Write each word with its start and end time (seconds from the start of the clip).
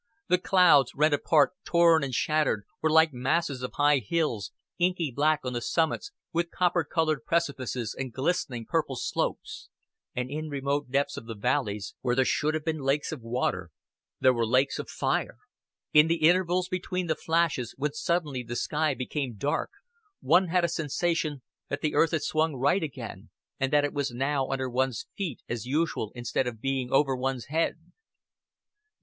The 0.29 0.39
clouds, 0.39 0.93
rent 0.95 1.13
apart, 1.13 1.51
torn, 1.63 2.03
and 2.03 2.11
shattered, 2.11 2.63
were 2.81 2.89
like 2.89 3.13
masses 3.13 3.61
of 3.61 3.73
high 3.73 3.99
hills, 3.99 4.51
inky 4.79 5.11
black 5.15 5.41
on 5.43 5.53
the 5.53 5.61
summits, 5.61 6.11
with 6.33 6.49
copper 6.49 6.83
colored 6.83 7.23
precipices 7.23 7.93
and 7.95 8.11
glistening 8.11 8.65
purple 8.65 8.95
slopes; 8.95 9.69
and 10.15 10.27
in 10.31 10.49
remote 10.49 10.89
depths 10.89 11.17
of 11.17 11.27
the 11.27 11.35
valleys, 11.35 11.93
where 12.01 12.15
there 12.15 12.25
should 12.25 12.55
have 12.55 12.65
been 12.65 12.79
lakes 12.79 13.11
of 13.11 13.21
water, 13.21 13.69
there 14.19 14.33
were 14.33 14.47
lakes 14.47 14.79
of 14.79 14.89
fire. 14.89 15.37
In 15.93 16.07
the 16.07 16.25
intervals 16.27 16.67
between 16.67 17.05
the 17.05 17.13
flashes, 17.13 17.75
when 17.77 17.93
suddenly 17.93 18.41
the 18.41 18.55
sky 18.55 18.95
became 18.95 19.35
dark, 19.35 19.69
one 20.19 20.47
had 20.47 20.65
a 20.65 20.67
sensation 20.67 21.43
that 21.69 21.81
the 21.81 21.93
earth 21.93 22.09
had 22.09 22.23
swung 22.23 22.55
right 22.55 22.81
again, 22.81 23.29
and 23.59 23.71
that 23.71 23.85
it 23.85 23.93
was 23.93 24.09
now 24.09 24.47
under 24.49 24.67
one's 24.67 25.05
feet 25.15 25.43
as 25.47 25.67
usual 25.67 26.11
instead 26.15 26.47
of 26.47 26.59
being 26.59 26.91
over 26.91 27.15
one's 27.15 27.49
head. 27.53 27.77